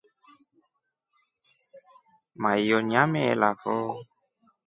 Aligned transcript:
Maiyo 2.41 2.77
nyameelafo. 2.89 3.73